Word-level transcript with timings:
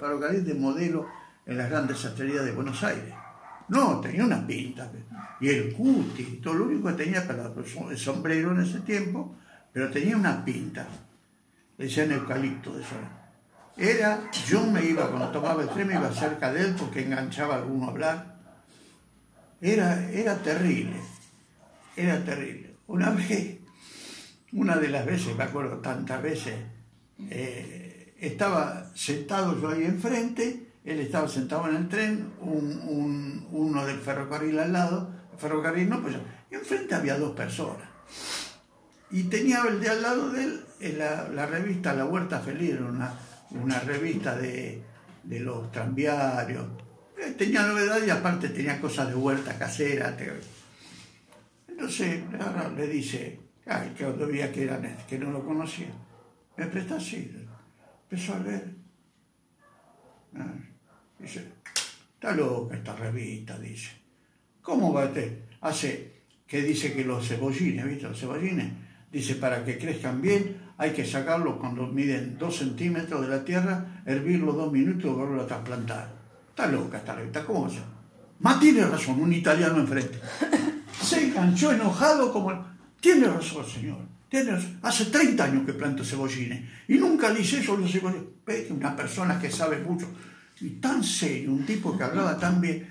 ferrocarril 0.00 0.44
de 0.44 0.54
modelo 0.54 1.06
en 1.46 1.58
las 1.58 1.70
grandes 1.70 1.98
sastrerías 1.98 2.44
de 2.44 2.52
Buenos 2.52 2.82
Aires. 2.82 3.14
No, 3.68 4.00
tenía 4.00 4.24
una 4.24 4.44
pinta. 4.44 4.90
Y 5.40 5.48
el 5.48 5.72
cuti, 5.72 6.40
todo 6.42 6.54
lo 6.54 6.64
único 6.64 6.88
que 6.88 7.04
tenía 7.04 7.26
para 7.26 7.52
el 7.90 7.98
sombrero 7.98 8.50
en 8.52 8.62
ese 8.62 8.80
tiempo, 8.80 9.36
pero 9.72 9.90
tenía 9.90 10.16
una 10.16 10.44
pinta. 10.44 10.86
Le 11.78 11.84
decían 11.84 12.10
eucalipto 12.10 12.74
de 12.74 12.82
eso. 12.82 12.96
Era, 13.76 14.30
yo 14.46 14.66
me 14.66 14.84
iba, 14.84 15.08
cuando 15.08 15.30
tomaba 15.30 15.62
el 15.62 15.68
tren, 15.70 15.86
me 15.86 15.94
iba 15.94 16.12
cerca 16.12 16.52
de 16.52 16.62
él 16.62 16.74
porque 16.78 17.04
enganchaba 17.04 17.54
a 17.54 17.58
alguno 17.58 17.86
a 17.86 17.90
hablar. 17.90 18.40
Era, 19.60 20.10
era 20.10 20.36
terrible, 20.36 20.96
era 21.96 22.22
terrible. 22.24 22.74
Una 22.88 23.10
vez, 23.10 23.58
una 24.52 24.76
de 24.76 24.88
las 24.88 25.06
veces, 25.06 25.36
me 25.36 25.44
acuerdo 25.44 25.78
tantas 25.78 26.20
veces, 26.20 26.54
eh, 27.30 27.89
estaba 28.20 28.90
sentado 28.94 29.60
yo 29.60 29.68
ahí 29.68 29.84
enfrente, 29.84 30.66
él 30.84 31.00
estaba 31.00 31.28
sentado 31.28 31.68
en 31.68 31.76
el 31.76 31.88
tren, 31.88 32.32
uno 32.40 33.86
del 33.86 33.98
ferrocarril 33.98 34.58
al 34.58 34.72
lado, 34.72 35.10
ferrocarril 35.38 35.88
no, 35.88 36.02
pues 36.02 36.16
enfrente 36.50 36.94
había 36.94 37.18
dos 37.18 37.34
personas. 37.34 37.88
Y 39.10 39.24
tenía 39.24 39.62
el 39.68 39.80
de 39.80 39.88
al 39.88 40.02
lado 40.02 40.30
de 40.30 40.44
él 40.44 40.64
la, 40.98 41.46
revista 41.46 41.94
La 41.94 42.04
Huerta 42.04 42.40
Feliz, 42.40 42.78
una, 42.78 43.12
una 43.50 43.80
revista 43.80 44.36
de, 44.36 44.82
de 45.24 45.40
los 45.40 45.70
tranviarios. 45.72 46.66
Eh, 47.18 47.34
tenía 47.36 47.62
novedad 47.66 47.98
y 48.06 48.10
aparte 48.10 48.48
tenía 48.48 48.80
cosas 48.80 49.08
de 49.08 49.14
huerta 49.14 49.58
casera. 49.58 50.16
Entonces 51.68 52.22
ahora 52.40 52.70
le 52.70 52.86
dice, 52.86 53.40
ay, 53.66 53.92
que 53.96 54.04
todavía 54.04 54.52
que, 54.52 54.64
era, 54.64 54.80
que 55.08 55.18
no 55.18 55.30
lo 55.30 55.44
conocía. 55.44 55.88
Me 56.56 56.66
presta 56.66 56.96
así. 56.96 57.30
Empezó 58.10 58.34
a 58.34 58.38
ver. 58.40 58.74
Ah, 60.36 60.52
dice, 61.16 61.46
está 62.14 62.34
loca 62.34 62.74
esta 62.74 62.96
revista, 62.96 63.56
dice. 63.56 63.90
¿Cómo 64.60 64.92
va 64.92 65.04
este? 65.04 65.44
Hace 65.60 66.22
que 66.44 66.62
dice 66.62 66.92
que 66.92 67.04
los 67.04 67.28
cebollines, 67.28 67.86
¿viste? 67.86 68.08
Los 68.08 68.18
cebollines, 68.18 68.72
dice, 69.12 69.36
para 69.36 69.64
que 69.64 69.78
crezcan 69.78 70.20
bien, 70.20 70.56
hay 70.76 70.90
que 70.90 71.06
sacarlos 71.06 71.58
cuando 71.58 71.86
miden 71.86 72.36
dos 72.36 72.56
centímetros 72.56 73.20
de 73.22 73.28
la 73.28 73.44
tierra, 73.44 74.02
hervirlos 74.04 74.56
dos 74.56 74.72
minutos 74.72 75.04
y 75.04 75.08
volverlo 75.08 75.42
a 75.42 75.46
trasplantar. 75.46 76.12
Está 76.48 76.66
loca 76.66 76.98
esta 76.98 77.14
revista, 77.14 77.44
¿cómo 77.44 77.70
se 77.70 77.78
Más 78.40 78.58
tiene 78.58 78.84
razón, 78.86 79.20
un 79.20 79.32
italiano 79.32 79.78
enfrente. 79.78 80.18
Se 81.00 81.28
enganchó 81.28 81.72
enojado 81.72 82.32
como... 82.32 82.68
Tiene 83.00 83.28
razón, 83.28 83.64
señor. 83.64 83.98
Hace 84.82 85.06
30 85.06 85.44
años 85.44 85.66
que 85.66 85.72
planto 85.72 86.04
cebollines 86.04 86.62
y 86.86 86.94
nunca 86.98 87.30
le 87.30 87.40
hice 87.40 87.58
eso 87.60 87.76
los 87.76 87.90
cebollines. 87.90 88.70
Una 88.70 88.94
persona 88.94 89.40
que 89.40 89.50
sabe 89.50 89.78
mucho 89.78 90.06
y 90.60 90.70
tan 90.80 91.02
serio, 91.02 91.52
un 91.52 91.66
tipo 91.66 91.96
que 91.96 92.04
hablaba 92.04 92.38
tan 92.38 92.60
bien. 92.60 92.86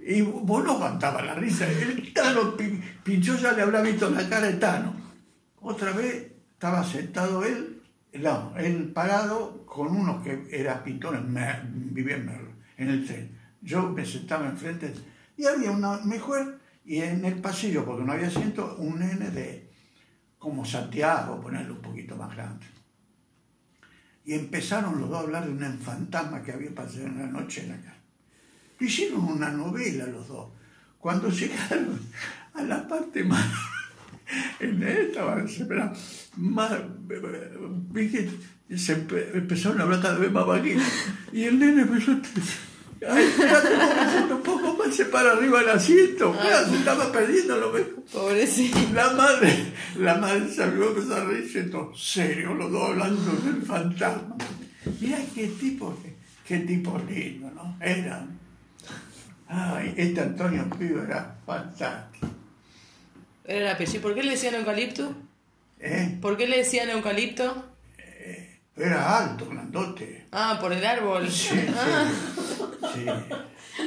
Y 0.00 0.22
vos 0.22 0.64
no 0.64 0.72
aguantaba 0.72 1.22
la 1.22 1.34
risa. 1.34 1.70
El 1.70 2.12
Tano 2.12 2.56
pinchó, 3.04 3.36
ya 3.36 3.52
le 3.52 3.62
habrá 3.62 3.82
visto 3.82 4.10
la 4.10 4.28
cara 4.28 4.46
de 4.46 4.54
Tano. 4.54 4.94
Otra 5.60 5.92
vez 5.92 6.32
estaba 6.52 6.82
sentado 6.84 7.44
él, 7.44 7.82
no, 8.14 8.54
él 8.56 8.90
parado 8.94 9.64
con 9.66 9.94
unos 9.94 10.22
que 10.22 10.48
eran 10.50 10.82
pintores, 10.82 11.20
vivían 11.92 12.30
en 12.76 12.88
el 12.88 13.06
tren. 13.06 13.38
Yo 13.60 13.90
me 13.90 14.04
sentaba 14.06 14.46
enfrente 14.46 14.92
y 15.36 15.44
había 15.44 15.70
una 15.70 15.98
mejor 15.98 16.58
y 16.84 16.98
en 16.98 17.24
el 17.24 17.34
pasillo, 17.34 17.84
porque 17.84 18.04
no 18.04 18.12
había 18.12 18.28
asiento, 18.28 18.76
un 18.78 18.98
nene 18.98 19.30
de 19.30 19.69
como 20.40 20.64
Santiago, 20.64 21.40
ponerlo 21.40 21.74
un 21.74 21.82
poquito 21.82 22.16
más 22.16 22.34
grande. 22.34 22.66
Y 24.24 24.32
empezaron 24.32 24.98
los 24.98 25.08
dos 25.08 25.18
a 25.18 25.22
hablar 25.22 25.44
de 25.46 25.52
un 25.52 25.78
fantasma 25.78 26.42
que 26.42 26.52
había 26.52 26.74
pasado 26.74 27.06
en 27.06 27.18
la 27.18 27.26
noche 27.26 27.62
en 27.62 27.68
la 27.68 27.76
casa. 27.76 27.98
Hicieron 28.80 29.22
una 29.22 29.50
novela 29.50 30.06
los 30.06 30.26
dos. 30.26 30.48
Cuando 30.98 31.28
llegaron 31.30 32.00
a 32.54 32.62
la 32.62 32.88
parte 32.88 33.22
más 33.22 33.46
el 34.60 34.78
nene 34.78 35.00
estaba 35.02 35.36
desesperado. 35.36 35.92
Más, 36.36 36.72
se 38.76 38.92
empezaron 38.92 39.80
a 39.80 39.84
hablar 39.84 40.00
cada 40.00 40.18
vez 40.18 40.32
más. 40.32 40.46
Y 41.32 41.44
el 41.44 41.58
nene 41.58 41.82
empezó 41.82 42.12
Ay, 43.08 43.32
un 44.30 44.42
poco 44.42 44.74
más 44.74 44.94
se 44.94 45.06
para 45.06 45.32
arriba 45.32 45.62
el 45.62 45.70
asiento. 45.70 46.32
Claro, 46.32 46.68
se 46.68 46.76
estaba 46.76 47.10
perdiendo 47.10 47.56
lo 47.56 47.72
mejor. 47.72 48.02
Pobrecito. 48.12 48.78
La 48.92 49.10
madre, 49.12 49.72
la 49.96 50.16
madre 50.16 50.52
salió 50.52 50.84
a 50.84 50.88
empezar 50.88 51.22
a 51.22 51.24
reírse, 51.24 51.70
serio, 51.96 52.54
los 52.54 52.70
dos 52.70 52.90
hablando 52.90 53.32
del 53.32 53.62
fantasma. 53.62 54.36
Mirá 55.00 55.18
qué 55.34 55.46
tipo, 55.48 55.96
qué, 56.46 56.58
tipo 56.58 57.00
lindo, 57.08 57.50
¿no? 57.50 57.76
Era. 57.80 58.26
Ay, 59.48 59.94
este 59.96 60.20
Antonio 60.20 60.68
Pido 60.78 61.02
era 61.02 61.36
fantástico. 61.46 62.28
Era 63.44 63.60
el 63.60 63.68
apellido. 63.68 64.02
¿Por 64.02 64.14
qué 64.14 64.22
le 64.22 64.32
decían 64.32 64.54
eucalipto? 64.54 65.14
¿Eh? 65.80 66.18
¿Por 66.20 66.36
qué 66.36 66.46
le 66.46 66.58
decían 66.58 66.90
eucalipto? 66.90 67.64
Eh, 67.98 68.60
era 68.76 69.18
alto, 69.18 69.48
grandote. 69.48 70.26
Ah, 70.30 70.58
por 70.60 70.72
el 70.72 70.84
árbol. 70.84 71.30
Sí, 71.30 71.58
ah. 71.74 72.08
sí. 72.36 72.59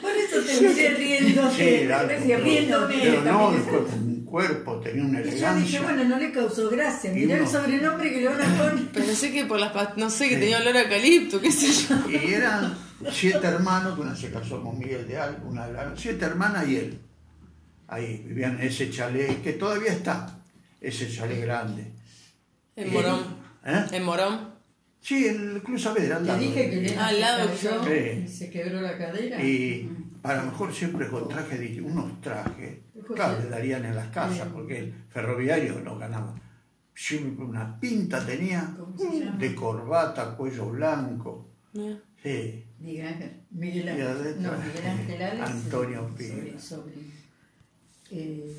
Por 0.00 0.10
eso 0.10 0.40
te 0.46 0.54
sí, 0.54 0.88
riendo. 0.88 1.50
Sí, 1.50 1.62
era 1.62 2.00
alto. 2.00 2.14
Pero 2.26 3.22
no, 3.24 3.48
un 3.48 4.24
cuerpo, 4.24 4.80
tenía 4.80 5.04
una 5.04 5.20
elegancia. 5.20 5.54
Yo 5.54 5.60
dije, 5.60 5.80
bueno, 5.80 6.04
no 6.04 6.18
le 6.18 6.30
causó 6.32 6.70
gracia. 6.70 7.12
Mirá 7.12 7.38
el 7.38 7.48
sobrenombre 7.48 8.12
que 8.12 8.20
le 8.20 8.28
van 8.28 8.40
a 8.40 8.58
poner. 8.58 8.88
Pensé 8.88 9.32
que 9.32 9.44
por 9.46 9.58
las 9.58 9.96
no 9.96 10.10
sé, 10.10 10.28
que 10.28 10.36
tenía 10.36 10.58
olor 10.58 10.76
a 10.76 10.82
eucalipto, 10.82 11.40
qué 11.40 11.50
sé 11.50 11.72
yo. 11.72 12.10
Y 12.10 12.34
eran 12.34 12.76
siete 13.10 13.46
hermanos, 13.46 13.94
que 13.94 14.00
una 14.02 14.14
se 14.14 14.30
casó 14.30 14.62
con 14.62 14.78
Miguel 14.78 15.06
de 15.08 15.18
Alba, 15.18 15.40
una 15.44 15.94
siete 15.96 16.24
hermanas 16.24 16.68
y 16.68 16.76
él 16.76 17.00
ahí 17.90 18.22
vivían 18.24 18.60
en 18.60 18.68
ese 18.68 18.90
chalet, 18.90 19.42
que 19.42 19.54
todavía 19.54 19.92
está, 19.92 20.38
ese 20.80 21.10
chalet 21.10 21.42
grande. 21.42 21.92
En 22.76 22.92
Morón. 22.92 23.20
¿Eh? 23.64 23.84
¿En 23.92 24.04
Morón? 24.04 24.54
Sí, 25.00 25.26
el 25.26 25.62
Club 25.62 25.78
Saavedra, 25.78 26.16
al 26.16 26.26
lado. 26.26 26.38
Te 26.38 26.44
dije 26.44 26.70
que 26.70 26.96
al 26.96 27.20
lado 27.20 27.50
yo, 27.54 27.94
y 27.94 28.28
se 28.28 28.50
quebró 28.50 28.80
la 28.82 28.98
cadera. 28.98 29.42
Y 29.42 29.90
a 30.22 30.34
lo 30.34 30.42
mejor 30.44 30.74
siempre 30.74 31.08
con 31.08 31.28
trajes, 31.28 31.80
unos 31.80 32.20
trajes, 32.20 32.78
claro, 33.14 33.42
le 33.42 33.48
darían 33.48 33.84
en 33.86 33.96
las 33.96 34.08
casas, 34.08 34.48
porque 34.52 34.78
el 34.78 34.94
ferroviario 35.08 35.80
no 35.80 35.98
ganaba. 35.98 36.34
Siempre 36.94 37.44
una 37.44 37.80
pinta 37.80 38.24
tenía 38.26 38.76
de 39.38 39.54
corbata, 39.54 40.36
cuello 40.36 40.68
blanco. 40.70 41.48
Sí. 42.22 42.64
Miguel 42.78 43.06
Ángel. 43.06 43.32
Miguel 43.50 43.88
Ángel. 43.88 44.42
No, 44.42 44.52
Miguel 44.52 45.22
Ángel 45.22 45.22
Antonio 45.42 46.10
Pino. 46.16 46.42
Eh, 48.10 48.52